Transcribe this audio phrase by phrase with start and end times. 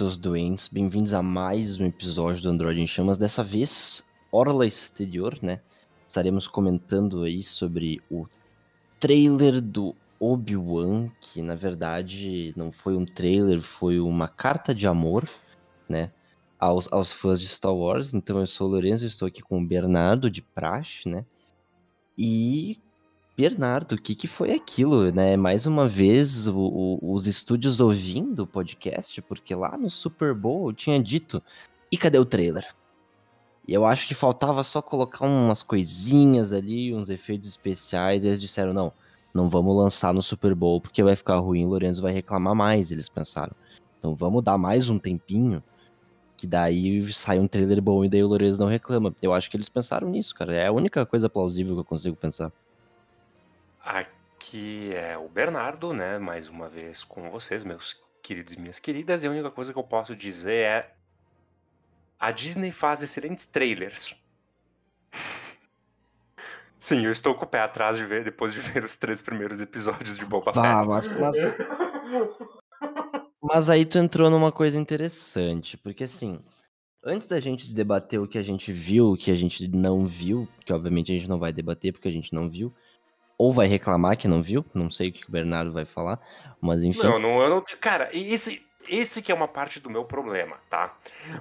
[0.00, 0.66] Seus doentes.
[0.66, 3.18] Bem-vindos a mais um episódio do Android em Chamas.
[3.18, 5.60] Dessa vez, Orla Exterior, né?
[6.08, 8.24] Estaremos comentando aí sobre o
[8.98, 15.28] trailer do Obi-Wan, que na verdade não foi um trailer, foi uma carta de amor,
[15.86, 16.10] né?
[16.58, 18.14] Aos, aos fãs de Star Wars.
[18.14, 21.26] Então eu sou o Lourenço, estou aqui com o Bernardo de Praxe, né?
[22.16, 22.80] E
[23.40, 25.34] Bernardo, o que, que foi aquilo, né?
[25.34, 30.68] Mais uma vez, o, o, os estúdios ouvindo o podcast, porque lá no Super Bowl
[30.68, 31.42] eu tinha dito,
[31.90, 32.66] e cadê o trailer?
[33.66, 38.74] E eu acho que faltava só colocar umas coisinhas ali, uns efeitos especiais, eles disseram,
[38.74, 38.92] não,
[39.32, 42.92] não vamos lançar no Super Bowl, porque vai ficar ruim, o Lorenzo vai reclamar mais,
[42.92, 43.56] eles pensaram.
[43.98, 45.64] Então vamos dar mais um tempinho,
[46.36, 49.14] que daí sai um trailer bom e daí o Lorenzo não reclama.
[49.22, 50.54] Eu acho que eles pensaram nisso, cara.
[50.54, 52.52] É a única coisa plausível que eu consigo pensar.
[53.90, 56.16] Aqui é o Bernardo, né?
[56.16, 59.24] Mais uma vez com vocês, meus queridos e minhas queridas.
[59.24, 60.94] E a única coisa que eu posso dizer é:
[62.16, 64.14] a Disney faz excelentes trailers.
[66.78, 69.60] Sim, eu estou com o pé atrás de ver depois de ver os três primeiros
[69.60, 70.88] episódios de Boba Vá, Fett.
[70.88, 71.36] mas, mas,
[73.42, 76.38] mas aí tu entrou numa coisa interessante, porque assim,
[77.04, 80.48] antes da gente debater o que a gente viu, o que a gente não viu,
[80.64, 82.72] que obviamente a gente não vai debater porque a gente não viu,
[83.40, 86.20] ou vai reclamar que não viu, não sei o que o Bernardo vai falar,
[86.60, 87.02] mas enfim.
[87.02, 87.64] Não, não, eu não.
[87.80, 90.94] Cara, esse, esse que é uma parte do meu problema, tá?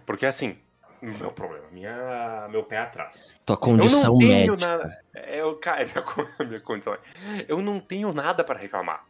[0.05, 0.57] Porque assim,
[1.01, 3.29] meu problema, minha, meu pé atrás.
[3.45, 4.77] Tua condição eu não tenho médica.
[4.77, 5.01] nada.
[5.27, 5.83] Eu, cara,
[6.39, 6.93] minha, minha condição.
[6.93, 6.99] é-
[7.49, 9.03] Eu não tenho nada para reclamar.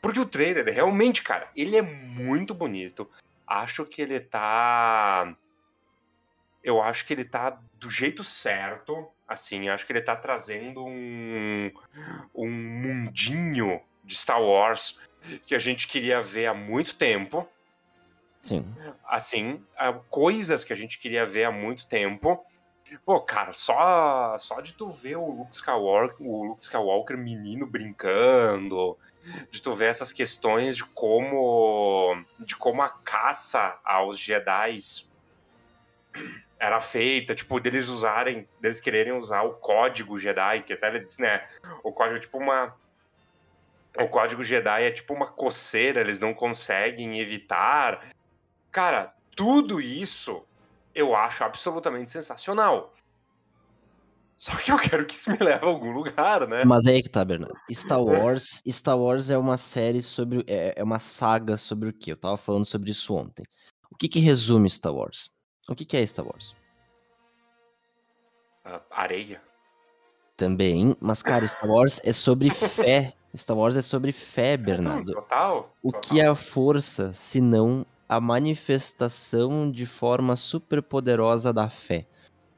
[0.00, 3.10] Porque o trailer, realmente, cara, ele é muito bonito.
[3.44, 5.34] Acho que ele tá.
[6.64, 9.08] Eu acho que ele tá do jeito certo.
[9.28, 11.70] Assim, acho que ele tá trazendo um,
[12.34, 15.00] um mundinho de Star Wars
[15.46, 17.48] que a gente queria ver há muito tempo
[18.44, 18.62] Sim.
[19.08, 19.64] assim,
[20.10, 22.44] coisas que a gente queria ver há muito tempo.
[23.04, 28.98] Pô, cara, só só de tu ver o Luke Skywalker, o Luke Skywalker menino brincando,
[29.50, 35.10] de tu ver essas questões de como de como a caça aos Jedi's
[36.58, 41.18] era feita, tipo, deles usarem, deles quererem usar o código Jedi, que até ele diz,
[41.18, 41.44] né,
[41.82, 42.74] o código é tipo uma
[43.98, 48.08] o código Jedi é tipo uma coceira, eles não conseguem evitar.
[48.72, 50.42] Cara, tudo isso
[50.94, 52.92] eu acho absolutamente sensacional.
[54.36, 56.64] Só que eu quero que isso me leve a algum lugar, né?
[56.64, 57.56] Mas aí que tá, Bernardo.
[57.72, 60.44] Star Wars, Star Wars é uma série sobre.
[60.46, 62.12] É, é uma saga sobre o quê?
[62.12, 63.44] Eu tava falando sobre isso ontem.
[63.90, 65.30] O que que resume Star Wars?
[65.68, 66.56] O que que é Star Wars?
[68.64, 69.40] Ah, Areia.
[70.36, 73.14] Também, mas cara, Star Wars é sobre fé.
[73.36, 75.12] Star Wars é sobre fé, Bernardo.
[75.12, 75.74] Total.
[75.82, 76.00] O total.
[76.00, 82.06] que é a força, se não a manifestação de forma super poderosa da fé?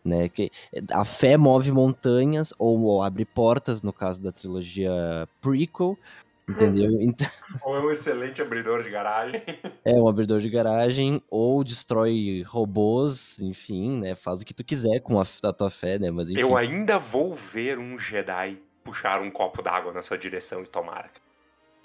[0.05, 0.29] Né?
[0.29, 0.51] Que
[0.93, 5.99] a fé move montanhas ou, ou abre portas, no caso da trilogia prequel,
[6.49, 6.91] entendeu?
[7.01, 7.29] Então,
[7.65, 9.43] Ou é um excelente abridor de garagem.
[9.85, 14.15] é um abridor de garagem ou destrói robôs, enfim, né?
[14.15, 16.11] Faz o que tu quiser com a, a tua fé, né?
[16.11, 16.41] Mas enfim.
[16.41, 21.11] Eu ainda vou ver um Jedi puxar um copo d'água na sua direção e tomar.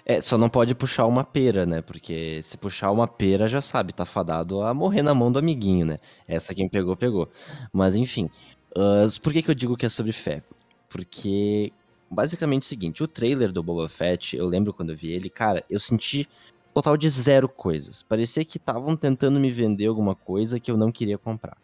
[0.04, 1.80] É, só não pode puxar uma pera, né?
[1.80, 5.86] Porque se puxar uma pera, já sabe, tá fadado a morrer na mão do amiguinho,
[5.86, 5.98] né?
[6.26, 7.28] Essa quem pegou, pegou.
[7.72, 8.28] Mas enfim,
[8.76, 10.42] ah, por que, que eu digo que é sobre fé?
[10.88, 11.72] Porque,
[12.12, 15.64] basicamente o seguinte, o trailer do Boba Fett, eu lembro quando eu vi ele, cara,
[15.68, 16.28] eu senti
[16.74, 18.02] total de zero coisas.
[18.02, 21.56] Parecia que estavam tentando me vender alguma coisa que eu não queria comprar.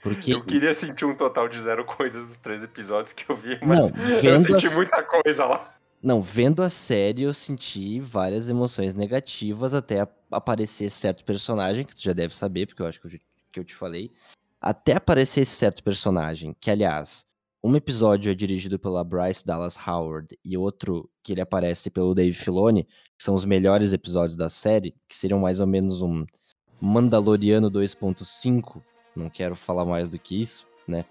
[0.00, 3.58] Porque Eu queria sentir um total de zero coisas dos três episódios que eu vi,
[3.62, 5.74] mas Não, eu senti as- muita coisa lá.
[6.00, 11.94] Não, vendo a série eu senti várias emoções negativas até a- aparecer certo personagem, que
[11.94, 13.20] tu já deve saber, porque eu acho que eu,
[13.52, 14.12] que eu te falei.
[14.60, 17.25] Até aparecer esse certo personagem, que aliás,
[17.66, 22.32] um episódio é dirigido pela Bryce Dallas Howard e outro que ele aparece pelo Dave
[22.32, 26.24] Filoni, que são os melhores episódios da série, que seriam mais ou menos um
[26.80, 28.80] Mandaloriano 2.5,
[29.16, 31.04] não quero falar mais do que isso, né?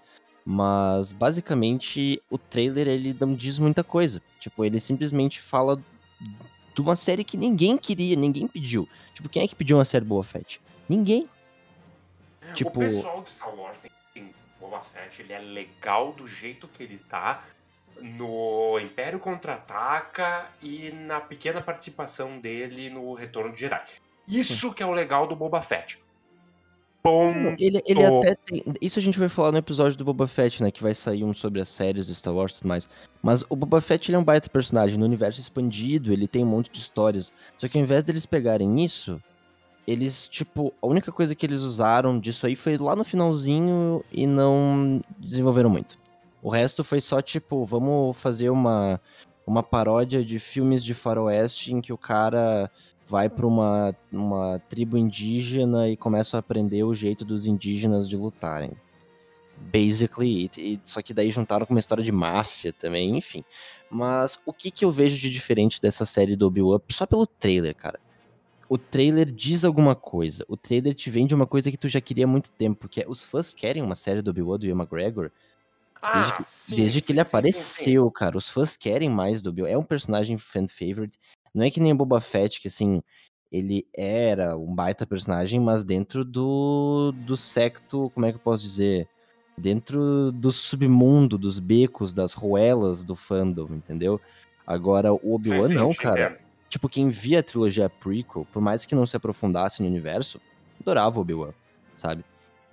[0.46, 4.22] Mas basicamente o trailer ele não diz muita coisa.
[4.40, 5.78] Tipo, ele simplesmente fala
[6.74, 8.88] de uma série que ninguém queria, ninguém pediu.
[9.12, 10.58] Tipo, quem é que pediu uma série Boa Fett?
[10.88, 11.28] Ninguém.
[12.54, 13.90] Tipo, O pessoal do Star Wars em
[14.60, 17.42] Boba Fett, ele é legal do jeito que ele tá
[18.00, 23.82] no Império Contra-Ataca e na pequena participação dele no Retorno de Jedi.
[24.28, 25.98] Isso que é o legal do Boba Fett.
[27.02, 27.54] Ponto.
[27.62, 28.64] ele, ele até tem.
[28.80, 30.72] Isso a gente vai falar no episódio do Boba Fett, né?
[30.72, 32.88] Que vai sair um sobre as séries do Star Wars e tudo mais.
[33.22, 34.98] Mas o Boba Fett ele é um baita personagem.
[34.98, 37.32] No universo expandido, ele tem um monte de histórias.
[37.56, 39.22] Só que ao invés deles pegarem isso
[39.86, 44.26] eles, tipo, a única coisa que eles usaram disso aí foi lá no finalzinho e
[44.26, 45.96] não desenvolveram muito.
[46.42, 49.00] O resto foi só, tipo, vamos fazer uma,
[49.46, 52.70] uma paródia de filmes de faroeste em que o cara
[53.08, 58.16] vai para uma, uma tribo indígena e começa a aprender o jeito dos indígenas de
[58.16, 58.72] lutarem.
[59.56, 63.44] Basically, e, só que daí juntaram com uma história de máfia também, enfim.
[63.88, 66.80] Mas o que, que eu vejo de diferente dessa série do Obi-Wan?
[66.90, 68.00] Só pelo trailer, cara
[68.68, 70.44] o trailer diz alguma coisa.
[70.48, 73.08] O trailer te vende uma coisa que tu já queria há muito tempo, que é
[73.08, 75.30] os fãs querem uma série do Obi-Wan do Ian McGregor.
[76.02, 78.36] Ah, desde que, sim, desde que sim, ele sim, apareceu, cara.
[78.36, 79.68] Os fãs querem mais do Obi-Wan.
[79.68, 81.18] É um personagem fan favorite.
[81.54, 83.02] Não é que nem Boba Fett, que assim,
[83.50, 88.62] ele era um baita personagem, mas dentro do, do secto, como é que eu posso
[88.62, 89.08] dizer?
[89.56, 94.20] Dentro do submundo, dos becos, das ruelas do fandom, entendeu?
[94.66, 96.38] Agora, o Obi-Wan não, cara.
[96.68, 100.40] Tipo, quem via a trilogia prequel, por mais que não se aprofundasse no universo,
[100.80, 101.52] adorava Obi-Wan,
[101.96, 102.24] sabe?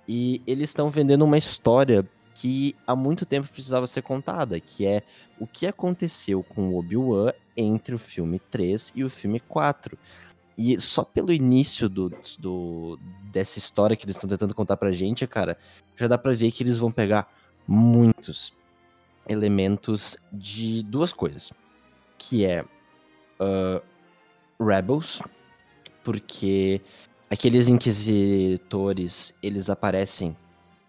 [0.06, 5.02] E eles estão vendendo uma história que há muito tempo precisava ser contada, que é
[5.38, 9.96] o que aconteceu com o Obi-Wan entre o filme 3 e o filme 4.
[10.58, 12.98] E só pelo início do, do
[13.32, 15.56] dessa história que eles estão tentando contar pra gente, cara,
[15.96, 17.32] já dá pra ver que eles vão pegar
[17.66, 18.52] muitos
[19.28, 21.52] elementos de duas coisas.
[22.18, 22.64] Que é
[23.44, 25.20] uh, Rebels,
[26.02, 26.80] porque
[27.30, 30.36] aqueles inquisitores, eles aparecem,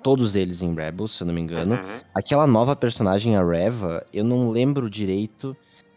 [0.04, 1.76] todos eles em Rebels, se eu não me engano.
[1.76, 2.00] Uhum.
[2.14, 5.56] Aquela nova personagem, a Reva, eu não lembro direito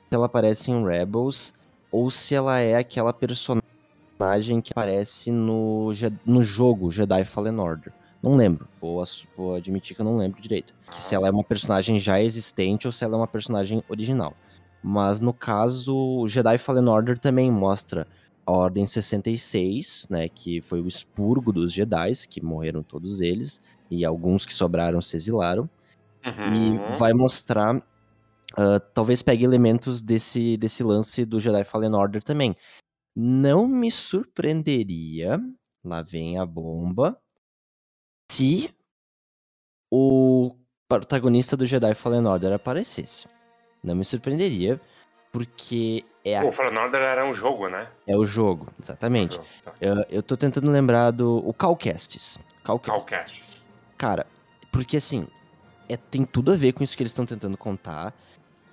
[0.09, 1.53] se ela aparece em Rebels
[1.93, 3.63] ou se ela é aquela personagem
[4.63, 5.91] que aparece no,
[6.25, 7.93] no jogo Jedi Fallen Order.
[8.23, 9.05] Não lembro, vou,
[9.37, 10.75] vou admitir que eu não lembro direito.
[10.91, 14.35] Que se ela é uma personagem já existente ou se ela é uma personagem original.
[14.83, 18.07] Mas no caso, Jedi Fallen Order também mostra
[18.47, 23.61] a Ordem 66, né, que foi o expurgo dos Jedi, que morreram todos eles,
[23.91, 25.69] e alguns que sobraram se exilaram.
[26.25, 26.95] Uhum.
[26.95, 32.57] E vai mostrar, uh, talvez pegue elementos desse, desse lance do Jedi Fallen Order também.
[33.15, 35.39] Não me surpreenderia,
[35.85, 37.21] lá vem a bomba,
[38.31, 38.71] se
[39.91, 40.55] o
[40.89, 43.29] protagonista do Jedi Fallen Order aparecesse.
[43.83, 44.81] Não me surpreenderia,
[45.31, 46.45] porque é a...
[46.45, 47.89] O Fallen Order era um jogo, né?
[48.07, 49.33] É o jogo, exatamente.
[49.33, 49.75] É jogo, tá.
[49.81, 51.39] eu, eu tô tentando lembrar do...
[51.47, 52.39] O Calcastes.
[52.65, 53.05] Calcastes.
[53.05, 53.57] Calcastes.
[53.97, 54.27] Cara,
[54.71, 55.27] porque assim,
[55.89, 58.15] é, tem tudo a ver com isso que eles estão tentando contar.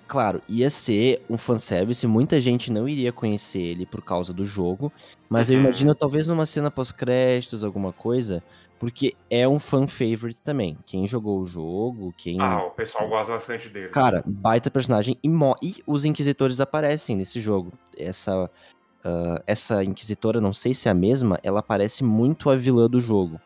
[0.06, 4.92] Claro, ia ser um fanservice, muita gente não iria conhecer ele por causa do jogo,
[5.28, 5.56] mas uhum.
[5.56, 8.42] eu imagino talvez numa cena pós-créditos, alguma coisa,
[8.78, 10.76] porque é um fan favorite também.
[10.84, 12.40] Quem jogou o jogo, quem.
[12.40, 13.88] Ah, o pessoal gosta bastante dele.
[13.88, 15.18] Cara, baita personagem.
[15.22, 15.56] E, mo...
[15.62, 17.72] e os Inquisitores aparecem nesse jogo.
[17.96, 22.88] Essa, uh, essa Inquisitora, não sei se é a mesma, ela parece muito a vilã
[22.88, 23.40] do jogo.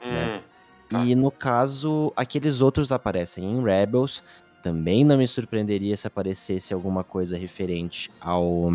[0.00, 0.06] Né?
[0.06, 0.42] Hum, né?
[0.90, 1.04] Tá.
[1.04, 4.22] E no caso, aqueles outros aparecem em Rebels.
[4.62, 8.70] Também não me surpreenderia se aparecesse alguma coisa referente ao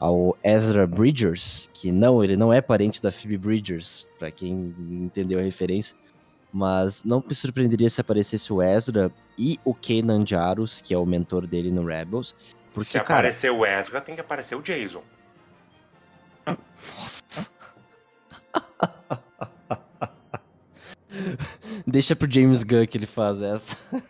[0.00, 5.38] ao Ezra Bridgers, que não, ele não é parente da Phoebe Bridgers, para quem entendeu
[5.38, 5.94] a referência,
[6.50, 11.04] mas não me surpreenderia se aparecesse o Ezra e o Kanan Jarus, que é o
[11.04, 12.34] mentor dele no Rebels.
[12.72, 15.02] Porque, se aparecer o Ezra, tem que aparecer o Jason.
[16.98, 17.50] Nossa.
[21.86, 24.02] Deixa pro James Gunn que ele faz essa.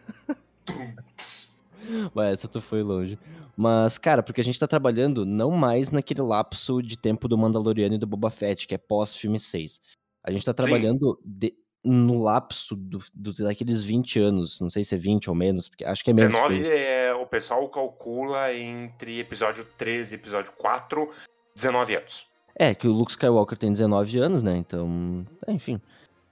[2.15, 3.19] Mas essa tu foi longe.
[3.61, 7.95] Mas, cara, porque a gente tá trabalhando não mais naquele lapso de tempo do Mandaloriano
[7.95, 9.83] e do Boba Fett, que é pós-filme 6.
[10.25, 11.52] A gente tá trabalhando de,
[11.85, 15.85] no lapso do, do, daqueles 20 anos, não sei se é 20 ou menos, porque
[15.85, 16.33] acho que é menos.
[16.33, 21.11] 19 é, o pessoal calcula entre episódio 13 e episódio 4,
[21.55, 22.26] 19 anos.
[22.59, 24.57] É, que o Luke Skywalker tem 19 anos, né?
[24.57, 25.79] Então, é, enfim.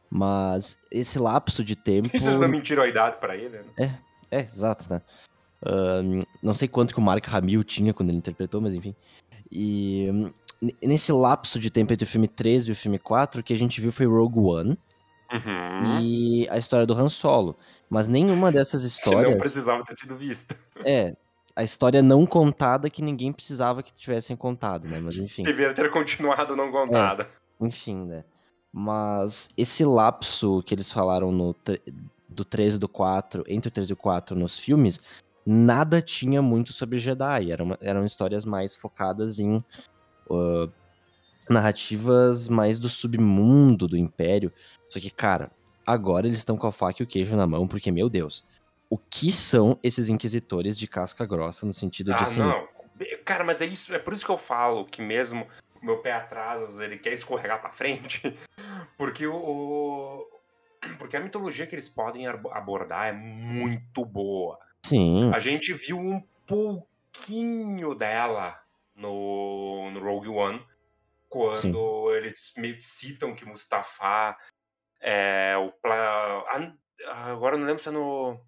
[0.08, 2.08] Mas esse lapso de tempo.
[2.08, 3.64] Vocês não mentiram a idade pra ele, né?
[4.30, 5.02] É, é, exato, né?
[5.62, 8.95] Uh, não sei quanto que o Mark Hamill tinha quando ele interpretou, mas enfim.
[9.50, 10.33] E um,
[10.83, 13.59] nesse lapso de tempo entre o filme 3 e o filme 4, o que a
[13.59, 14.79] gente viu foi Rogue One
[15.33, 16.00] uhum.
[16.00, 17.57] e a história do Han Solo.
[17.88, 19.33] Mas nenhuma dessas histórias.
[19.33, 20.57] Não precisava ter sido vista.
[20.85, 21.17] É,
[21.57, 25.00] a história não contada que ninguém precisava que tivessem contado, né?
[25.00, 25.43] Mas enfim.
[25.43, 27.29] Deveria ter continuado não contada.
[27.61, 28.25] É, enfim, né?
[28.73, 31.57] Mas esse lapso que eles falaram no
[32.29, 35.00] do 13 e do 4, entre o 13 e o 4 nos filmes,
[35.49, 37.50] nada tinha muito sobre Jedi.
[37.50, 39.64] Eram, eram histórias mais focadas em
[40.28, 40.71] uh,
[41.49, 44.52] narrativas mais do submundo do Império.
[44.90, 45.50] Só que, cara,
[45.87, 48.45] agora eles estão com a faca e o queijo na mão, porque, meu Deus,
[48.90, 52.40] o que são esses inquisitores de casca grossa no sentido ah, de assim.
[52.40, 52.69] Não.
[53.25, 55.47] Cara, mas é isso, é por isso que eu falo que mesmo
[55.81, 58.21] o meu pé atrás, ele quer escorregar pra frente.
[58.99, 60.28] Porque o.
[60.99, 64.59] Porque a mitologia que eles podem abordar é muito boa.
[64.85, 65.32] Sim.
[65.35, 68.58] A gente viu um pouquinho dela
[68.94, 70.64] no, no Rogue One,
[71.28, 72.16] quando Sim.
[72.16, 74.37] eles meio que citam que Mustafa
[75.00, 75.70] é o.
[75.73, 76.44] Pla...
[77.06, 78.40] Agora não lembro se é no.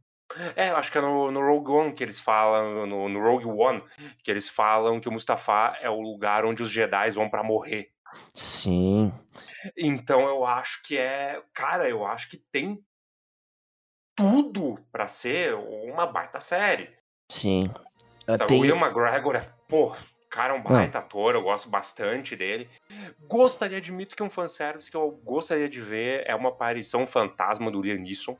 [0.55, 3.83] É, acho que é no, no Rogue One que eles falam, no, no, Rogue One,
[4.23, 7.91] que eles falam que o Mustafa é o lugar onde os Jedi vão para morrer.
[8.35, 9.13] Sim.
[9.77, 11.43] Então eu acho que é.
[11.53, 12.83] Cara, eu acho que tem
[14.15, 16.91] tudo para ser uma baita série.
[17.31, 17.71] Sim.
[18.27, 18.55] Sabe.
[18.55, 19.95] O Ian McGregor é, pô,
[20.29, 21.07] cara, é um baita Não.
[21.07, 22.69] ator, eu gosto bastante dele.
[23.29, 27.81] Gostaria, admito que um fanservice que eu gostaria de ver é uma aparição fantasma do
[27.81, 28.37] Liam Neeson.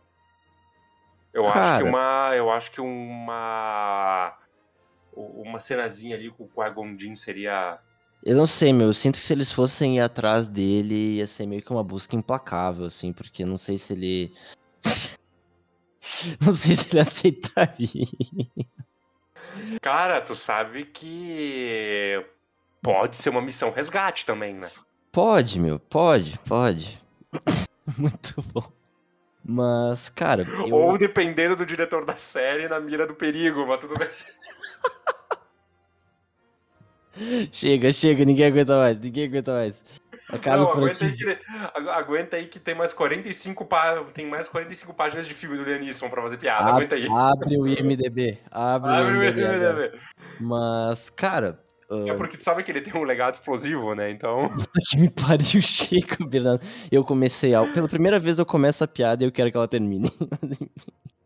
[1.33, 1.61] Eu cara...
[1.61, 2.33] acho que uma.
[2.35, 4.37] Eu acho que uma.
[5.13, 7.81] Uma cenazinha ali com o Qui-Gon seria
[8.23, 8.89] eu não sei, meu.
[8.89, 12.15] Eu sinto que se eles fossem ir atrás dele, ia ser meio que uma busca
[12.15, 14.35] implacável, assim, porque não sei se ele.
[16.41, 18.07] não sei se ele aceitaria.
[19.81, 22.25] Cara, tu sabe que
[22.83, 24.69] pode ser uma missão resgate também, né?
[25.13, 27.01] Pode, meu, pode, pode.
[27.99, 28.71] Muito bom.
[29.45, 30.43] Mas, cara.
[30.43, 30.73] Eu...
[30.75, 34.09] Ou dependendo do diretor da série, na mira do perigo, mas tudo bem.
[37.51, 39.83] chega, chega, ninguém aguenta mais, ninguém aguenta mais.
[40.47, 41.39] Não, aguenta aí, que,
[41.91, 46.09] aguenta aí que tem mais 45 pá, tem mais 45 páginas de filme do Leonisson
[46.09, 46.65] pra fazer piada.
[46.65, 47.09] Ab aguenta aí.
[47.11, 48.39] Abre o IMDB.
[48.51, 49.41] Abre, abre o IMDB.
[49.43, 49.99] IMDB.
[50.41, 51.61] Mas, cara.
[51.91, 52.09] Uh...
[52.09, 54.11] É porque tu sabe que ele tem um legado explosivo, né?
[54.11, 54.49] Então.
[54.89, 56.65] que me pariu, chega, Bernardo.
[56.91, 57.65] Eu comecei a.
[57.65, 60.11] Pela primeira vez eu começo a piada e eu quero que ela termine.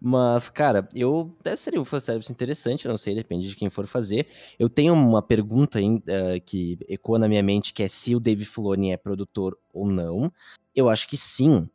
[0.00, 4.26] Mas, cara, eu deve ser um fanservice interessante, não sei, depende de quem for fazer.
[4.58, 8.44] Eu tenho uma pergunta uh, que ecoa na minha mente, que é se o Dave
[8.44, 10.32] Filoni é produtor ou não.
[10.74, 11.68] Eu acho que sim.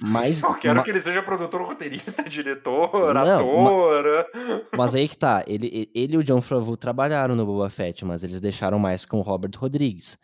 [0.00, 0.42] Mas.
[0.42, 4.26] Eu quero que ele seja produtor, roteirista, diretor, não, ator.
[4.32, 5.44] Mas, mas aí que tá.
[5.46, 9.18] Ele, ele e o John Favreau trabalharam no Boba Fett, mas eles deixaram mais com
[9.18, 10.16] o Robert Rodrigues.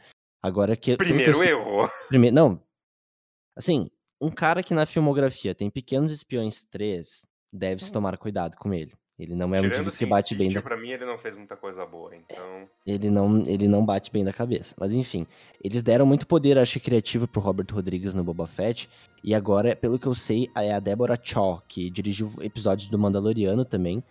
[0.42, 0.96] Agora que.
[0.96, 1.90] Primeiro que eu, erro.
[2.08, 2.62] Primeiro, não.
[3.56, 7.92] Assim, um cara que na filmografia tem Pequenos Espiões 3, deve-se hum.
[7.94, 8.92] tomar cuidado com ele.
[9.18, 10.62] Ele não é Tirando um que bate bem da...
[10.62, 12.66] pra mim ele não fez muita coisa boa, então...
[12.86, 14.74] Ele não, ele não bate bem da cabeça.
[14.78, 15.26] Mas enfim,
[15.62, 18.88] eles deram muito poder, acho, criativo pro Robert Rodrigues no Boba Fett.
[19.22, 23.62] E agora, pelo que eu sei, é a Deborah Shaw, que dirigiu episódios do Mandaloriano
[23.62, 24.02] também.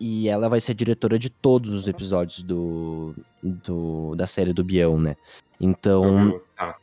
[0.00, 4.98] E ela vai ser diretora de todos os episódios do, do da série do Bião,
[4.98, 5.14] né?
[5.60, 6.40] Então...
[6.58, 6.74] Ah.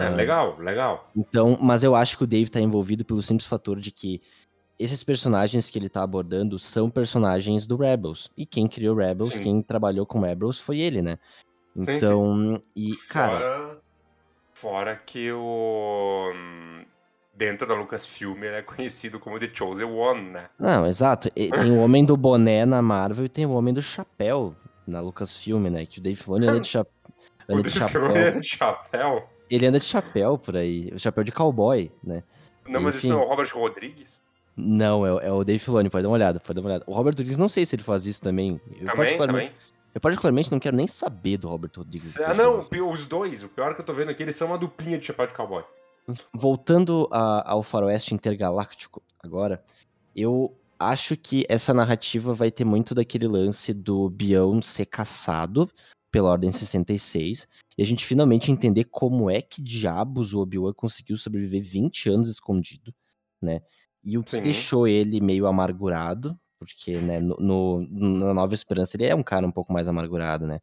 [0.00, 1.10] É, legal, legal.
[1.16, 4.20] Então, mas eu acho que o Dave tá envolvido pelo simples fator de que
[4.78, 8.30] esses personagens que ele tá abordando são personagens do Rebels.
[8.36, 9.42] E quem criou Rebels, sim.
[9.42, 11.18] quem trabalhou com Rebels foi ele, né?
[11.76, 12.62] Então, sim, sim.
[12.76, 13.38] e, cara.
[13.38, 13.80] Fora,
[14.54, 16.32] fora que o.
[17.34, 20.50] Dentro da Lucasfilm ele é conhecido como The Chosen One, né?
[20.58, 21.30] Não, exato.
[21.30, 24.54] Tem o Homem do Boné na Marvel e tem o Homem do Chapéu
[24.86, 25.86] na Lucasfilm, né?
[25.86, 26.84] Que o Dave Filoni anda de, cha...
[27.48, 28.04] de chapéu.
[28.04, 29.28] Anda de chapéu?
[29.52, 32.24] Ele anda de chapéu por aí, o chapéu de cowboy, né?
[32.66, 34.22] Não, mas Enfim, isso não é o Robert Rodrigues?
[34.56, 36.84] Não, é, é, o Dave Filoni, pode dar uma olhada, pode dar uma olhada.
[36.86, 38.58] O Robert Rodrigues, não sei se ele faz isso também.
[38.80, 39.52] Eu também, também.
[39.94, 42.18] Eu particularmente não quero nem saber do Robert Rodrigues.
[42.18, 44.98] Ah, não, os dois, o pior que eu tô vendo aqui, eles são uma duplinha
[44.98, 45.64] de chapéu de cowboy.
[46.32, 49.62] Voltando a, ao faroeste intergaláctico agora,
[50.16, 55.70] eu acho que essa narrativa vai ter muito daquele lance do Bião ser caçado
[56.12, 61.16] pela Ordem 66, e a gente finalmente entender como é que diabos o Obi-Wan conseguiu
[61.16, 62.94] sobreviver 20 anos escondido,
[63.40, 63.62] né?
[64.04, 64.42] E o que Sim.
[64.42, 67.80] deixou ele meio amargurado, porque, né, no, no,
[68.18, 70.60] na Nova Esperança ele é um cara um pouco mais amargurado, né?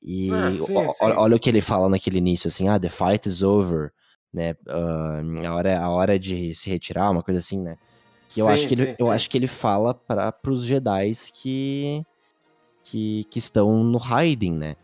[0.00, 1.04] E ah, sim, o, sim.
[1.04, 3.92] olha o que ele fala naquele início, assim, ah, the fight is over,
[4.32, 4.52] né?
[4.68, 7.76] Uh, a, hora, a hora de se retirar, uma coisa assim, né?
[8.28, 12.04] Que eu, acho que ele, eu acho que ele fala para os Jedi que
[12.86, 14.76] que, que estão no hiding, né?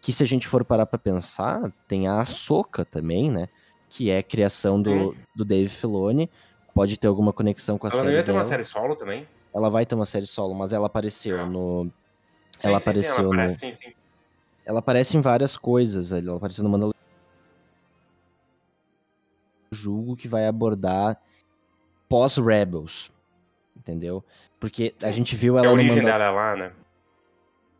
[0.00, 3.48] Que se a gente for parar pra pensar, tem a Ahsoka também, né?
[3.86, 6.30] Que é criação do, do Dave Filoni.
[6.74, 8.08] Pode ter alguma conexão com a ela série.
[8.08, 9.28] Ela ia ter uma série solo também?
[9.52, 11.46] Ela vai ter uma série solo, mas ela apareceu ah.
[11.46, 11.92] no.
[12.56, 13.34] Sim, ela sim, apareceu sim, ela no.
[13.34, 13.92] Aparece, sim, sim.
[14.64, 16.12] Ela aparece em várias coisas.
[16.12, 16.98] Ela apareceu no Mandalorian.
[19.70, 21.20] Julgo que vai abordar
[22.08, 23.10] pós-Rebels.
[23.76, 24.24] Entendeu?
[24.58, 25.66] Porque a gente viu ela.
[25.66, 26.18] É a origem Mandal...
[26.18, 26.72] dela lá, né?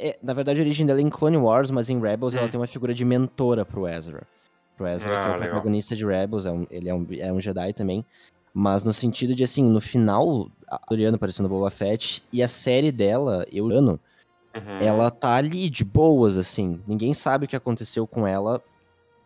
[0.02, 2.38] É, na verdade, a origem dela é em Clone Wars, mas em Rebels hum.
[2.38, 4.26] ela tem uma figura de mentora pro Ezra.
[4.76, 5.49] Pro Ezra, ah, que é o legal.
[5.50, 8.04] protagonista de Rebels, é um, ele é um, é um Jedi também.
[8.52, 10.80] Mas no sentido de, assim, no final, a
[11.14, 14.00] aparecendo no Boba Fett, e a série dela, eu ano,
[14.54, 14.78] Uhum.
[14.80, 16.83] ela tá ali de boas, assim.
[16.87, 18.61] Ninguém sabe o que aconteceu com ela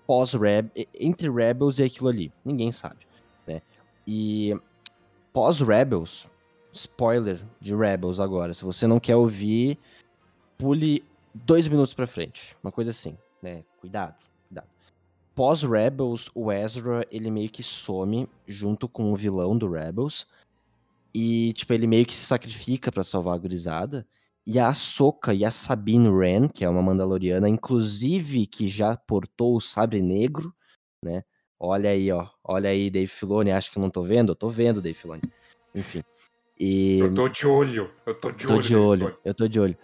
[0.07, 2.33] pós-Reb, entre Rebels e aquilo ali.
[2.45, 3.07] Ninguém sabe,
[3.47, 3.63] né?
[4.07, 4.55] E
[5.33, 6.27] pós-Rebels,
[6.73, 8.53] spoiler de Rebels agora.
[8.53, 9.79] Se você não quer ouvir,
[10.65, 11.05] pule
[11.35, 12.57] dois minutos pra frente.
[12.65, 13.63] Uma coisa assim, né?
[13.81, 14.15] Cuidado,
[14.49, 14.67] cuidado.
[15.35, 20.27] Pós-Rebels, o Ezra, ele meio que some junto com o vilão do Rebels.
[21.13, 24.07] E, tipo, ele meio que se sacrifica para salvar a gurizada.
[24.47, 29.57] E a Ahsoka e a Sabine Wren, que é uma Mandaloriana, inclusive que já portou
[29.57, 30.55] o sabre negro,
[31.03, 31.25] né?
[31.61, 32.27] Olha aí, ó.
[32.43, 33.51] Olha aí, Dave Filoni.
[33.51, 34.33] Acha que eu não tô vendo?
[34.33, 35.23] Eu tô vendo, Dave Filoni.
[35.75, 36.03] Enfim.
[36.59, 37.01] E...
[37.01, 37.91] Eu tô de olho.
[38.07, 38.63] Eu tô de tô olho.
[38.63, 39.19] de olho.
[39.25, 39.77] Eu tô de olho.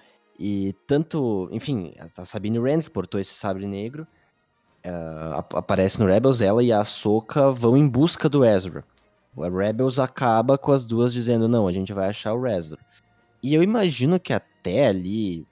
[0.43, 4.07] E tanto, enfim, a Sabine Wren, que portou esse sabre negro,
[4.87, 8.83] uh, aparece no Rebels, ela e a Ahsoka vão em busca do Ezra.
[9.37, 12.79] O Rebels acaba com as duas dizendo, não, a gente vai achar o Ezra.
[13.43, 15.47] E eu imagino que até ali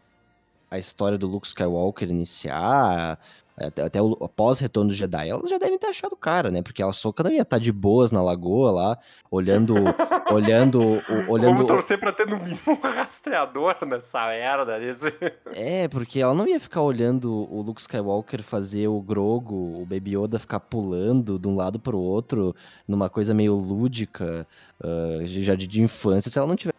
[0.71, 3.18] a história do Luke Skywalker iniciar,
[3.66, 6.62] até, até o pós-retorno do Jedi, elas já devem ter achado o cara, né?
[6.62, 8.98] Porque a Soca não ia estar de boas na lagoa lá,
[9.30, 9.74] olhando.
[10.30, 10.80] olhando.
[10.80, 14.78] O, olhando Vamos torcer pra ter no mínimo um rastreador nessa merda.
[14.78, 15.12] Nesse...
[15.52, 20.16] É, porque ela não ia ficar olhando o Luke Skywalker fazer o Grogo, o Baby
[20.16, 22.54] Yoda ficar pulando de um lado pro outro,
[22.86, 24.46] numa coisa meio lúdica,
[24.80, 26.77] uh, já de, de infância, se ela não tiver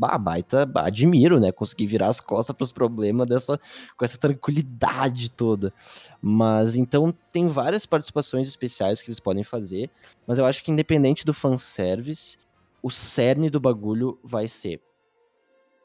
[0.00, 1.52] bah, baita, admiro, né?
[1.52, 3.60] Conseguir virar as costas para os problemas dessa,
[3.98, 5.74] com essa tranquilidade toda.
[6.22, 9.90] Mas então tem várias participações especiais que eles podem fazer,
[10.26, 12.38] mas eu acho que independente do fanservice,
[12.82, 14.80] o cerne do bagulho vai ser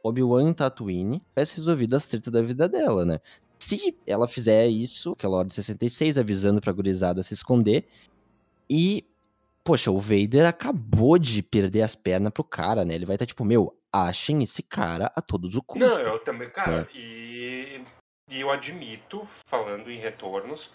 [0.02, 3.20] Obi-Wan em Tatooine, tivesse resolvido as tretas da vida dela, né?
[3.60, 7.86] Se ela fizer isso, aquela hora de 66, avisando pra gurizada se esconder,
[8.70, 9.04] e
[9.66, 12.94] Poxa, o Vader acabou de perder as pernas pro cara, né?
[12.94, 15.98] Ele vai estar tá, tipo, meu, achem esse cara a todos os custos.
[16.00, 16.98] Não, eu também, cara, é.
[16.98, 17.82] e,
[18.30, 20.74] e eu admito, falando em retornos,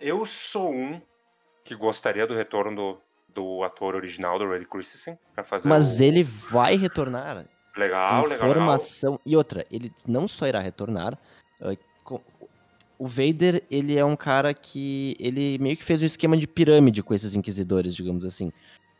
[0.00, 1.00] eu sou um
[1.64, 3.00] que gostaria do retorno do,
[3.34, 6.02] do ator original do Red Christensen pra fazer Mas o...
[6.02, 7.46] ele vai retornar.
[7.76, 9.12] Legal, Informação.
[9.12, 9.22] Legal.
[9.24, 11.16] E outra, ele não só irá retornar,
[11.60, 12.20] uh,
[13.00, 15.16] o Vader, ele é um cara que.
[15.18, 18.52] Ele meio que fez um esquema de pirâmide com esses inquisidores, digamos assim.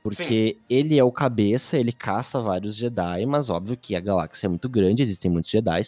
[0.03, 0.65] Porque Sim.
[0.69, 4.69] ele é o cabeça, ele caça vários Jedi, mas óbvio que a galáxia é muito
[4.69, 5.83] grande, existem muitos Jedi.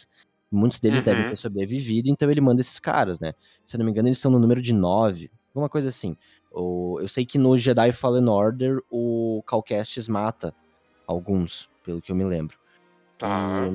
[0.51, 1.05] Muitos deles uhum.
[1.05, 3.33] devem ter sobrevivido, então ele manda esses caras, né?
[3.64, 6.14] Se eu não me engano, eles são no número de nove, alguma coisa assim.
[6.53, 10.55] O, eu sei que no Jedi Fallen Order o Cal Kestis mata
[11.07, 12.59] alguns, pelo que eu me lembro.
[13.16, 13.66] Tá.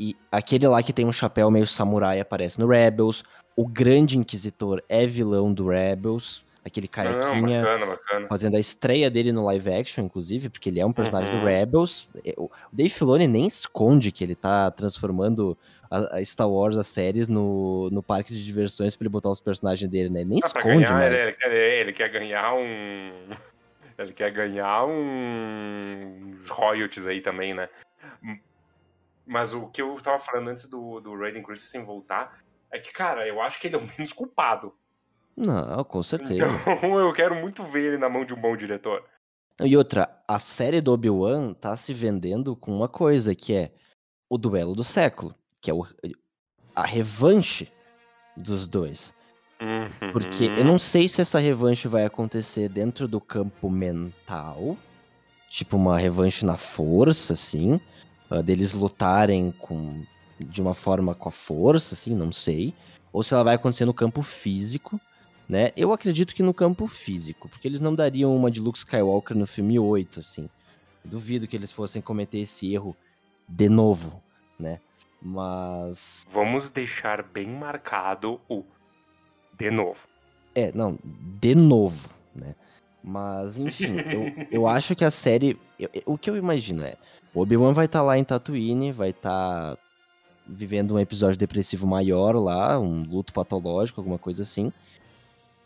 [0.00, 3.22] E, e aquele lá que tem um chapéu meio samurai aparece no Rebels.
[3.54, 6.42] O Grande Inquisitor é vilão do Rebels.
[6.68, 8.28] Aquele carequinha Não, bacana, bacana.
[8.28, 11.40] fazendo a estreia dele no live action, inclusive, porque ele é um personagem uhum.
[11.40, 12.08] do Rebels.
[12.24, 15.56] É, o Dave Filoni nem esconde que ele tá transformando
[15.90, 19.90] a, Star Wars, as séries, no, no parque de diversões pra ele botar os personagens
[19.90, 20.20] dele, né?
[20.20, 21.14] Ele nem ah, esconde, ganhar, mas...
[21.14, 23.10] ele, ele, ele quer ganhar um...
[23.98, 27.68] Ele quer ganhar uns royalties aí também, né?
[29.26, 32.38] Mas o que eu tava falando antes do, do Raiden Christensen voltar
[32.70, 34.72] é que, cara, eu acho que ele é o menos culpado.
[35.38, 36.46] Não, com certeza.
[36.62, 39.04] Então eu quero muito ver ele na mão de um bom diretor.
[39.60, 43.72] E outra, a série do Obi-Wan tá se vendendo com uma coisa, que é
[44.28, 45.86] o duelo do século, que é o,
[46.74, 47.70] a revanche
[48.36, 49.14] dos dois.
[49.60, 50.12] Uhum.
[50.12, 54.76] Porque eu não sei se essa revanche vai acontecer dentro do campo mental,
[55.48, 57.80] tipo uma revanche na força, assim,
[58.30, 60.02] uh, deles lutarem com
[60.38, 62.72] de uma forma com a força, assim, não sei.
[63.12, 65.00] Ou se ela vai acontecer no campo físico,
[65.48, 65.70] né?
[65.76, 69.46] Eu acredito que no campo físico, porque eles não dariam uma de Luke Skywalker no
[69.46, 70.48] filme 8, assim.
[71.04, 72.94] Duvido que eles fossem cometer esse erro
[73.48, 74.22] de novo,
[74.58, 74.78] né?
[75.22, 76.26] Mas.
[76.30, 78.62] Vamos deixar bem marcado o
[79.56, 80.06] de novo.
[80.54, 80.98] É, não,
[81.40, 82.54] de novo, né?
[83.02, 85.58] Mas, enfim, eu, eu acho que a série.
[85.78, 86.96] Eu, o que eu imagino é.
[87.34, 89.78] O Obi-Wan vai estar tá lá em Tatooine, vai estar tá
[90.46, 94.72] vivendo um episódio depressivo maior lá, um luto patológico, alguma coisa assim.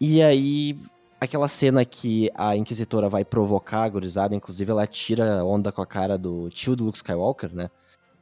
[0.04, 0.76] E aí,
[1.20, 5.86] aquela cena que a Inquisitora vai provocar a gurizada, inclusive ela tira onda com a
[5.86, 7.70] cara do tio do Luke Skywalker, né?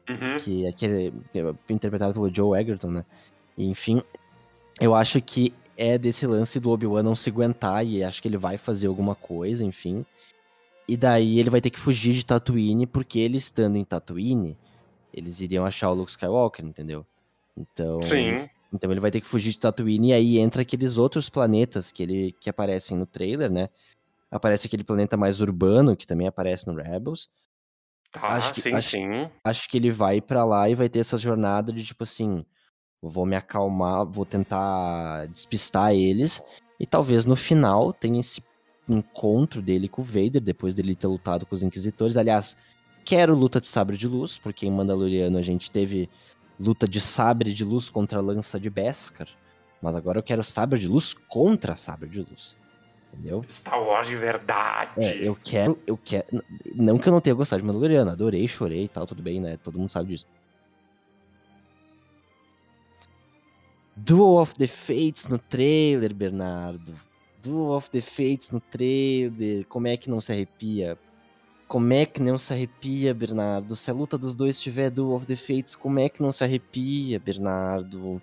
[0.06, 0.36] Uhum.
[0.36, 3.06] Que, é aquele, que é interpretado pelo Joe Egerton, né?
[3.56, 4.02] Enfim,
[4.78, 8.36] eu acho que é desse lance do Obi-Wan não se aguentar e acho que ele
[8.36, 10.04] vai fazer alguma coisa, enfim.
[10.86, 14.54] E daí ele vai ter que fugir de Tatooine, porque ele estando em Tatooine,
[15.14, 17.06] eles iriam achar o Luke Skywalker, entendeu?
[17.56, 18.02] Então.
[18.02, 18.50] Sim.
[18.72, 22.02] Então ele vai ter que fugir de Tatooine e aí entra aqueles outros planetas que
[22.02, 23.68] ele que aparecem no trailer, né?
[24.30, 27.28] Aparece aquele planeta mais urbano que também aparece no Rebels.
[28.12, 29.30] Tá, Acho que sim, acho sim.
[29.44, 32.44] acho que ele vai pra lá e vai ter essa jornada de tipo assim,
[33.00, 36.42] vou me acalmar, vou tentar despistar eles
[36.78, 38.42] e talvez no final tenha esse
[38.88, 42.16] encontro dele com o Vader depois dele ter lutado com os inquisitores.
[42.16, 42.56] Aliás,
[43.04, 46.08] quero luta de sabre de luz, porque em Mandaloriano a gente teve
[46.60, 49.28] luta de sabre de luz contra a lança de Beskar,
[49.80, 52.58] mas agora eu quero sabre de luz contra sabre de luz.
[53.12, 53.44] Entendeu?
[53.48, 54.92] Star Wars de verdade.
[54.98, 56.26] É, eu quero, eu quero.
[56.76, 59.56] Não que eu não tenha gostado de Mandaloriano, adorei, chorei e tal, tudo bem, né?
[59.56, 60.26] Todo mundo sabe disso.
[63.96, 66.94] Duel of the Fates no trailer, Bernardo.
[67.42, 69.66] Duel of the Fates no trailer.
[69.66, 70.96] Como é que não se arrepia?
[71.70, 73.76] Como é que não se arrepia, Bernardo?
[73.76, 76.42] Se a luta dos dois tiver Duel of the Fates, como é que não se
[76.42, 78.20] arrepia, Bernardo?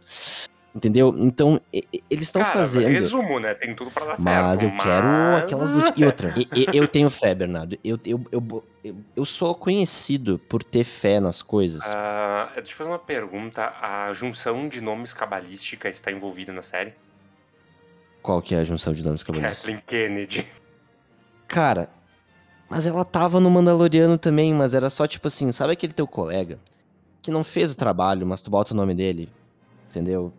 [0.76, 1.16] Entendeu?
[1.18, 2.90] Então, e- e- eles estão fazendo.
[2.90, 3.54] resumo, né?
[3.54, 4.44] Tem tudo pra dar certo.
[4.44, 5.94] Mas eu quero mas- aquelas.
[5.96, 7.80] E outra, e- eu tenho fé, Bernardo.
[7.82, 11.82] Eu, eu, eu, eu, eu sou conhecido por ter fé nas coisas.
[11.86, 13.72] Ah, deixa eu fazer uma pergunta.
[13.82, 16.94] A junção de nomes cabalística está envolvida na série?
[18.22, 19.58] Qual que é a junção de nomes cabalísticos?
[19.60, 20.46] Kathleen Kennedy.
[21.48, 21.90] Cara,
[22.70, 26.60] mas ela tava no Mandaloriano também, mas era só tipo assim, sabe aquele teu colega
[27.22, 29.30] que não fez o trabalho, mas tu bota o nome dele,
[29.90, 30.32] entendeu?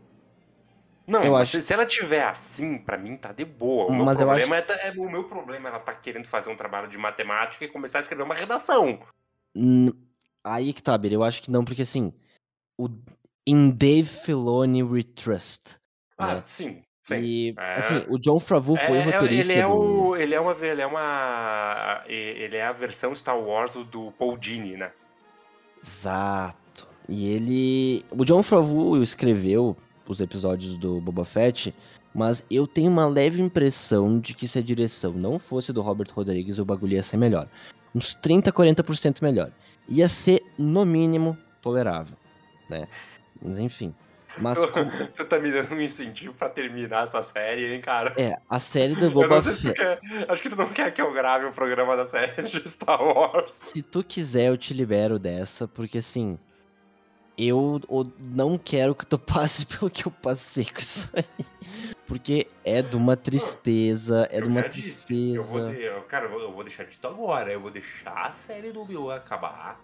[1.06, 3.86] Não, Eu acho- se ela tiver assim, pra mim tá de boa.
[3.86, 6.56] O meu Mas problema é, é- o meu problema é ela tá querendo fazer um
[6.56, 9.00] trabalho de matemática e começar a escrever uma redação.
[9.54, 9.92] N-
[10.44, 12.12] Aí que tá, Bira, eu acho que não, porque assim,
[12.78, 12.88] o
[13.46, 15.76] In Dave Filoni We Trust.
[16.16, 16.42] Ah, né?
[16.44, 16.82] sim.
[17.08, 17.20] Sim.
[17.20, 17.72] E, É.
[17.74, 19.72] assim, o John Favreau foi É, o roteirista ele é do...
[19.72, 24.12] o, ele é uma, ele é uma, ele é a versão Star Wars do, do
[24.12, 24.90] Paul Dini, né?
[25.84, 26.86] Exato.
[27.08, 28.04] E ele.
[28.10, 31.74] O John Favreau escreveu os episódios do Boba Fett,
[32.14, 36.08] mas eu tenho uma leve impressão de que se a direção não fosse do Robert
[36.12, 37.48] Rodrigues, o bagulho ia ser melhor.
[37.94, 39.50] Uns 30, 40% melhor.
[39.88, 42.16] Ia ser, no mínimo, tolerável,
[42.68, 42.86] né?
[43.40, 43.94] Mas enfim.
[44.40, 48.14] Mas como- Tu tá me dando um incentivo pra terminar essa série, hein, cara?
[48.16, 50.00] é, a série do Boba sei se tu Fett.
[50.00, 50.30] quer.
[50.30, 53.60] Acho que tu não quer que eu grave o programa da série de Star Wars.
[53.64, 56.38] Se tu quiser, eu te libero dessa, porque assim.
[57.40, 57.80] Eu
[58.26, 61.24] não quero que tu passe pelo que eu passei com isso aí.
[62.04, 66.00] Porque é de uma tristeza, é de Eu uma já disse, Eu vou, tristeza.
[66.00, 67.52] de- cara, eu vou- eu vou deixar dito agora.
[67.52, 69.80] Eu vou deixar a série do Obi-Wan acabar.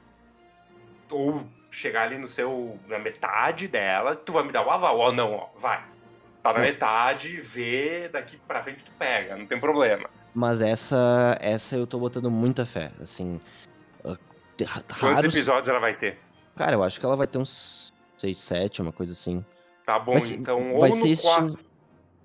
[1.09, 2.79] Ou chegar ali no seu.
[2.89, 4.15] na metade dela.
[4.17, 4.99] Tu vai me dar o aval.
[4.99, 5.83] Ó, não, ó, vai.
[6.43, 6.63] Tá na É.
[6.63, 10.09] metade, vê, daqui pra frente tu pega, não tem problema.
[10.35, 12.91] Mas essa, essa eu tô botando muita fé.
[13.01, 13.41] Assim.
[14.05, 14.17] ah,
[14.57, 16.19] te- ra- Quantos raros- episódios ela vai ter?
[16.57, 19.45] Cara, eu acho que ela vai ter uns 6, 7, uma coisa assim.
[19.87, 20.79] Tá bom, Vai ser- então.
[20.79, 21.59] vai ou ser no estilo- quarto.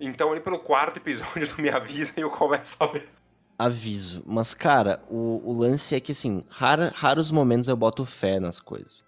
[0.01, 3.07] Então ali pelo quarto episódio tu me avisa e eu começo a ver.
[3.57, 4.23] Aviso.
[4.25, 8.59] Mas, cara, o, o lance é que, assim, rara- raros momentos eu boto fé nas
[8.59, 9.03] coisas.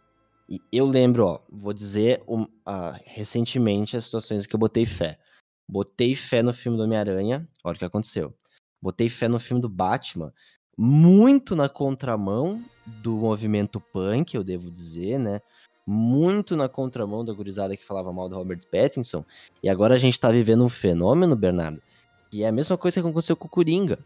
[0.52, 5.18] E eu lembro, ó, vou dizer um, ah, recentemente as situações que eu botei fé.
[5.66, 8.34] Botei fé no filme do Homem-Aranha, olha o que aconteceu.
[8.82, 10.34] Botei fé no filme do Batman,
[10.78, 15.40] muito na contramão do movimento punk, eu devo dizer, né?
[15.88, 19.24] Muito na contramão da gurizada que falava mal do Robert Pattinson.
[19.64, 21.82] E agora a gente tá vivendo um fenômeno, Bernardo,
[22.30, 24.00] que é a mesma coisa que aconteceu com o Coringa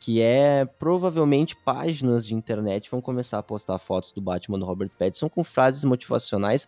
[0.00, 4.90] que é provavelmente páginas de internet vão começar a postar fotos do Batman do Robert
[4.98, 6.66] Pattinson com frases motivacionais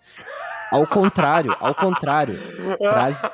[0.71, 2.38] ao contrário, ao contrário,
[2.79, 3.29] frase,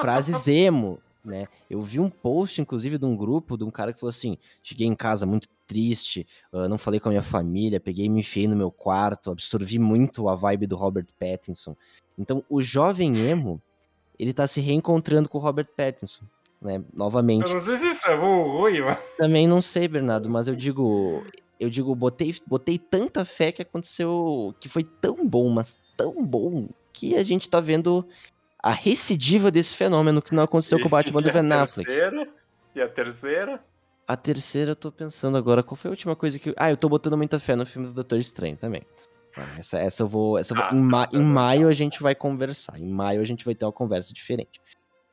[0.00, 1.46] frases emo, né?
[1.68, 4.86] Eu vi um post, inclusive, de um grupo, de um cara que falou assim: cheguei
[4.86, 8.48] em casa muito triste, ah, não falei com a minha família, peguei e me enfiei
[8.48, 11.76] no meu quarto, absorvi muito a vibe do Robert Pattinson.
[12.18, 13.60] Então, o jovem emo,
[14.18, 16.24] ele tá se reencontrando com o Robert Pattinson,
[16.60, 16.82] né?
[16.92, 17.46] Novamente.
[17.46, 18.98] Eu não sei se isso é bom ou ruim, mas.
[19.16, 21.24] Também não sei, Bernardo, mas eu digo,
[21.58, 26.68] eu digo, botei, botei tanta fé que aconteceu, que foi tão bom, mas tão bom,
[26.92, 28.06] que a gente tá vendo
[28.62, 31.86] a recidiva desse fenômeno que não aconteceu com o Batman do Ben Affleck.
[31.88, 32.28] terceira?
[32.74, 33.64] E a terceira?
[34.06, 36.52] A terceira eu tô pensando agora, qual foi a última coisa que...
[36.56, 38.82] Ah, eu tô botando muita fé no filme do Doutor Estranho também.
[39.36, 40.36] Ah, Essa, essa eu vou...
[40.36, 41.68] Essa eu vou- Ah, em, ma- tá, em tá, maio tá.
[41.68, 42.78] a gente vai conversar.
[42.78, 44.60] Em maio a gente vai ter uma conversa diferente.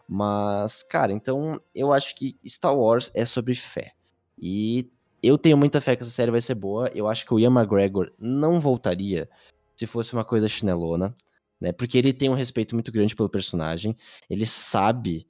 [0.08, 3.94] Mas, cara, então eu acho que Star Wars é sobre fé.
[4.38, 4.90] E
[5.22, 6.90] eu tenho muita fé que essa série vai ser boa.
[6.94, 9.30] Eu acho que o Ian McGregor não voltaria
[9.76, 11.16] se fosse uma coisa chinelona,
[11.60, 11.72] né?
[11.72, 13.96] Porque ele tem um respeito muito grande pelo personagem.
[14.30, 15.28] Ele sabe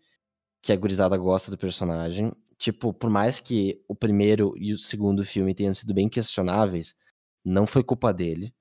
[0.62, 2.32] que a gurizada gosta do personagem.
[2.58, 6.96] Tipo, por mais que o primeiro e o segundo filme tenham sido bem questionáveis,
[7.44, 8.54] não foi culpa dele.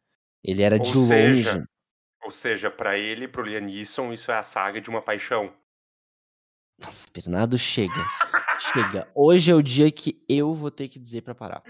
[0.43, 1.67] Ele era Ou de seja, longe.
[2.25, 5.53] Ou seja, pra ele pro Liam Neeson, isso é a saga de uma paixão.
[6.83, 8.05] Nossa, Bernardo, chega.
[8.59, 9.09] chega.
[9.15, 11.63] Hoje é o dia que eu vou ter que dizer pra parar.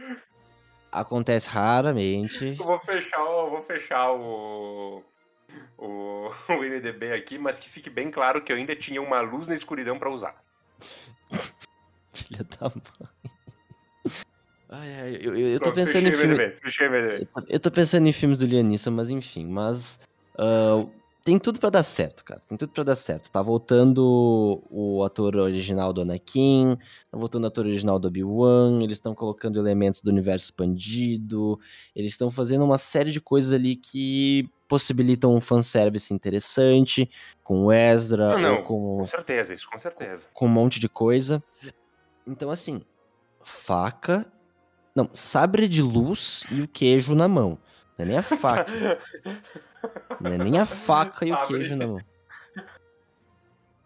[0.91, 2.57] acontece raramente.
[2.59, 5.05] Eu vou fechar, eu vou fechar o,
[5.79, 9.47] o, o MDB aqui, mas que fique bem claro que eu ainda tinha uma luz
[9.47, 10.35] na escuridão pra usar.
[12.13, 13.11] Filha da mãe.
[14.69, 16.45] Ai, ai, eu, eu, eu tô Pronto, pensando em fechei filme.
[16.45, 17.29] MDB, fechei MDB.
[17.49, 20.01] Eu tô pensando em filmes do Liam Neeson, mas enfim, mas
[20.37, 20.85] ah,
[21.27, 22.41] tem tudo pra dar certo, cara.
[22.47, 23.33] Tem tudo pra dar certo.
[23.33, 26.77] Tá voltando o ator original do Anakin,
[27.11, 31.59] tá voltando o ator original do Obi-Wan, eles estão colocando elementos do universo expandido,
[31.97, 37.11] eles estão fazendo uma série de coisas ali que possibilitam um fanservice interessante,
[37.43, 40.29] com o Ezra, Não, não, ou com, com certeza, isso, com certeza.
[40.33, 41.43] com um monte de coisa.
[42.25, 42.83] Então, assim,
[43.43, 44.25] faca.
[44.95, 47.59] Não, sabre de luz e o queijo na mão.
[47.99, 48.65] Não é nem a faca.
[50.21, 51.99] Não é nem a faca e o queijo na mão.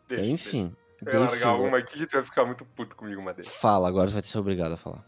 [0.09, 0.77] Deixa, Enfim.
[1.01, 1.17] deixa.
[1.17, 3.49] Eu largar Filoni- uma aqui que tu vai ficar muito puto comigo, Madeira.
[3.51, 5.05] Fala, agora você vai ser obrigado a falar.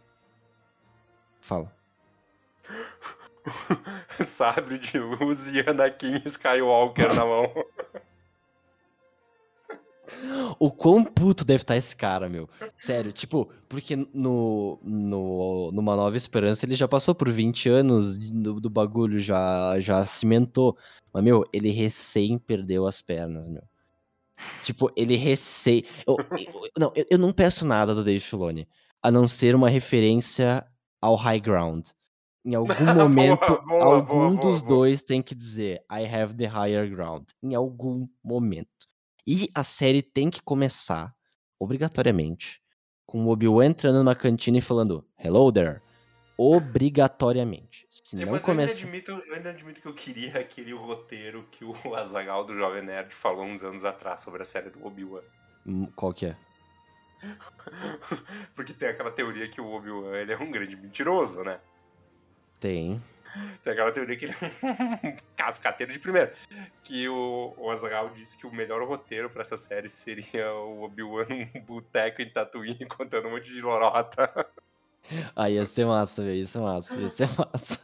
[1.41, 1.73] Fala.
[4.25, 7.53] Sabre de luz e Anakin Skywalker na mão.
[10.59, 12.48] O quão puto deve estar esse cara, meu.
[12.79, 18.61] Sério, tipo, porque no, no numa Nova Esperança ele já passou por 20 anos do,
[18.61, 20.77] do bagulho, já, já cimentou.
[21.12, 23.62] Mas, meu, ele recém perdeu as pernas, meu.
[24.62, 25.85] Tipo, ele recém.
[26.07, 28.66] Eu, eu- não, eu, eu não peço nada do Dave Filoni,
[29.03, 30.64] a não ser uma referência
[31.01, 31.88] ao High Ground.
[32.44, 34.68] Em algum Boa, momento, boa, algum boa, boa, dos boa.
[34.68, 37.25] dois tem que dizer I have the higher ground.
[37.42, 38.68] Em algum momento.
[39.27, 41.15] E a série tem que começar,
[41.59, 42.61] obrigatoriamente,
[43.07, 45.81] com o Obi-Wan entrando numa cantina e falando Hello there.
[46.37, 47.87] Obrigatoriamente.
[47.89, 48.83] Se É, não mas eu, ainda começa.
[48.83, 53.15] admito, eu ainda admito que eu queria aquele roteiro que o Azagal do Jovem Nerd
[53.15, 55.23] falou uns anos atrás sobre a série do Obi-Wan.
[55.67, 56.37] Hum, Qual que é?
[58.57, 61.61] Porque tem aquela teoria que o Obi-Wan ele é um grande mentiroso, né?
[62.59, 63.01] Tem.
[63.62, 66.33] Tem aquela teoria que ele é um cascateiro de primeira.
[66.85, 71.61] Que o, o disse que o melhor roteiro pra essa série seria o Obi-Wan num
[71.62, 74.31] boteco em Tatooine contando um monte de lorota.
[75.35, 76.37] Ah, ia ser massa, velho.
[76.37, 77.81] Ia ser massa, ia ser massa.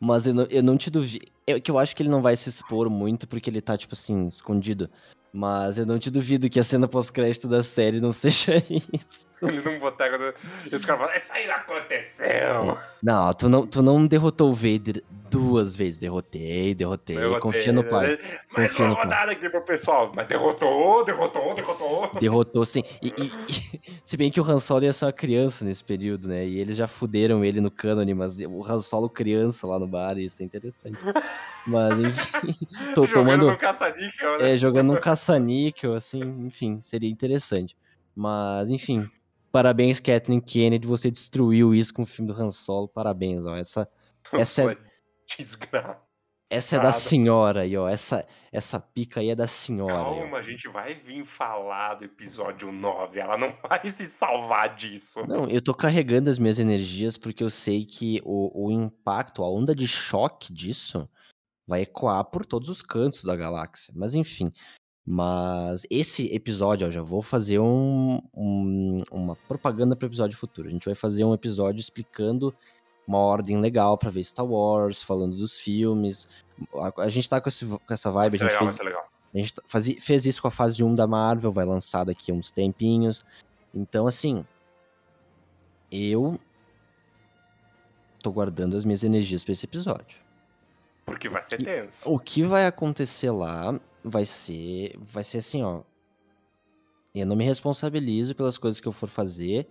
[0.00, 1.26] Mas eu não, eu não te duvido.
[1.46, 3.94] É que eu acho que ele não vai se expor muito porque ele tá, tipo
[3.94, 4.90] assim, escondido.
[5.32, 9.26] Mas eu não te duvido que a cena pós-crédito da série não seja isso.
[9.42, 10.16] Ele num boteco.
[10.16, 10.32] do-
[10.72, 12.78] E os caras falam, isso aí não aconteceu.
[13.02, 15.98] Não, tu não, tu não derrotou o Vader duas vezes.
[15.98, 17.18] Derrotei, derrotei.
[17.18, 18.18] Eu confia no pai.
[18.56, 20.10] Mais confia uma rodada aqui pro pessoal.
[20.16, 22.10] Mas derrotou, derrotou, derrotou.
[22.18, 22.82] Derrotou, sim.
[23.02, 26.28] E, e- e- se bem que o Han Solo ia ser uma criança nesse período,
[26.28, 26.46] né?
[26.46, 30.16] E eles já fuderam ele no cânone, mas o Han Solo criança lá no bar,
[30.16, 30.96] isso é interessante.
[31.66, 33.50] Mas, enfim, tô Jogando tomando...
[33.50, 34.52] no caça-níquel, né?
[34.52, 37.76] É, jogando um caça-níquel, assim, enfim, seria interessante.
[38.14, 39.10] Mas, enfim,
[39.50, 43.88] parabéns, Kathleen Kennedy, você destruiu isso com o filme do Han Solo, parabéns, ó, essa,
[44.32, 44.76] essa é-
[45.36, 45.98] Desgraça.
[46.48, 50.20] essa é da senhora aí, ó, essa, essa pica aí é da senhora aí.
[50.20, 53.18] Calma, a gente vai vir falar do episódio 9.
[53.18, 55.26] Ela não vai se salvar disso.
[55.26, 59.50] Não, eu tô carregando as minhas energias porque eu sei que o, o impacto, a
[59.50, 61.08] onda de choque disso
[61.66, 63.92] vai ecoar por todos os cantos da galáxia.
[63.96, 64.52] Mas enfim.
[65.08, 70.68] Mas esse episódio, ó, já vou fazer um, um- uma propaganda para o episódio futuro.
[70.68, 72.52] A gente vai fazer um episódio explicando
[73.06, 76.28] uma ordem legal pra ver Star Wars, falando dos filmes.
[76.74, 78.66] A, a gente tá com, esse- com essa Vai vibe, ser a gente legal, vai
[78.66, 79.08] fez ser legal.
[79.32, 82.34] a gente fazi- fez isso com a fase 1 da Marvel, vai lançar daqui a
[82.34, 83.24] uns tempinhos.
[83.72, 84.44] Então, assim,
[85.90, 86.40] eu
[88.22, 90.18] tô guardando as minhas energias pra esse episódio.
[91.06, 92.12] Porque vai ser que- tenso.
[92.12, 95.82] O que vai acontecer lá vai ser, vai ser assim, ó.
[97.14, 99.66] Eu não me responsabilizo pelas coisas que eu for fazer.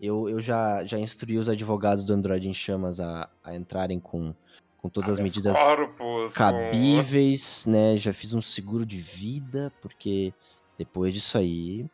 [0.00, 4.32] Eu, eu já, já instruí os advogados do Android em Chamas a, a entrarem com,
[4.78, 7.96] com todas as medidas corpus, com- cabíveis, né?
[7.96, 10.32] Já fiz um seguro de vida, porque
[10.78, 11.84] depois disso aí.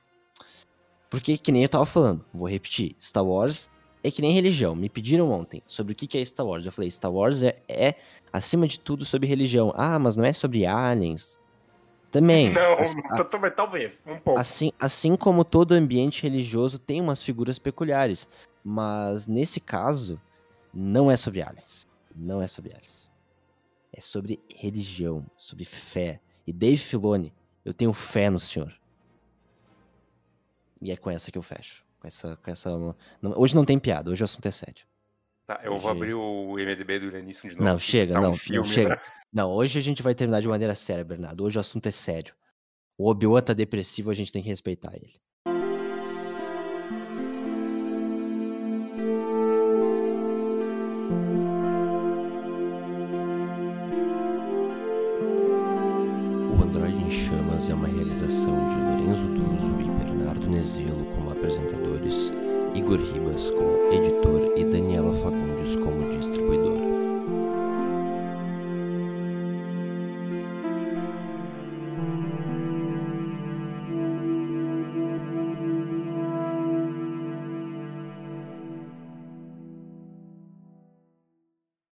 [1.11, 3.71] Porque, que nem eu tava falando, vou repetir: Star Wars
[4.05, 4.77] é que nem religião.
[4.77, 6.67] Me pediram ontem sobre o que é Star Wars.
[6.67, 7.95] Eu falei: Star Wars é, é
[8.31, 9.73] acima de tudo, sobre religião.
[9.75, 11.39] Ah, mas não é sobre aliens.
[12.11, 12.53] Também.
[12.53, 14.39] Não, As- não, também, talvez, um pouco.
[14.39, 18.29] Assim, assim como todo ambiente religioso tem umas figuras peculiares.
[18.63, 20.21] Mas nesse caso,
[20.73, 21.89] não é sobre aliens.
[22.15, 23.11] Não é sobre aliens.
[23.93, 26.21] É sobre religião, sobre fé.
[26.47, 27.33] E Dave Filoni,
[27.65, 28.73] eu tenho fé no senhor.
[30.81, 31.83] E é com essa que eu fecho.
[32.05, 32.71] Com essa, com essa...
[33.23, 34.85] Não, hoje não tem piada, hoje o assunto é sério.
[35.47, 35.81] Tá, eu hoje...
[35.81, 37.67] vou abrir o MDB do Lenício de novo.
[37.67, 38.91] Não, chega, tá não, um filme, não, chega.
[38.91, 39.01] Né?
[39.33, 41.43] Não, hoje a gente vai terminar de maneira séria, Bernardo.
[41.43, 42.35] Hoje o assunto é sério.
[42.99, 45.15] O Obi-Wan tá depressivo, a gente tem que respeitar ele.
[56.51, 60.14] O Android em Chamas é uma realização de Lorenzo Duso e Bernardo.
[60.49, 62.33] Nezelo como apresentadores,
[62.75, 66.94] Igor Ribas como editor e Daniela Fagundes como distribuidora.